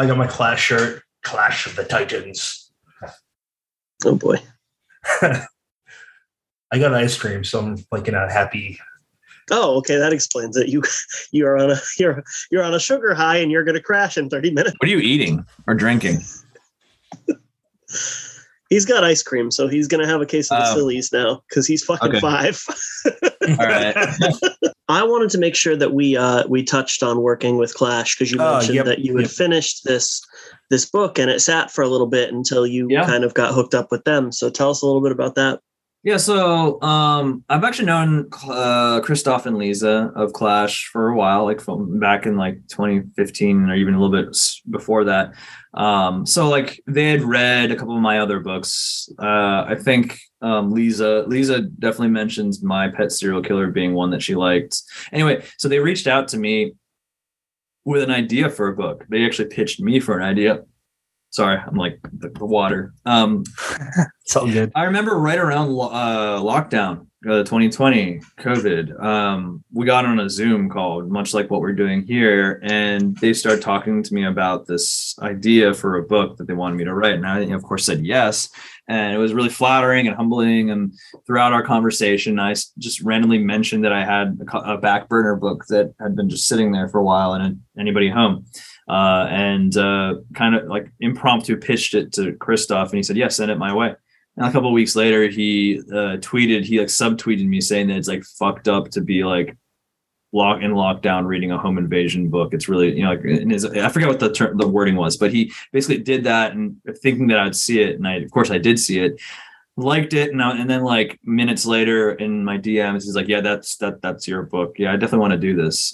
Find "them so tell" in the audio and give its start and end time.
34.04-34.70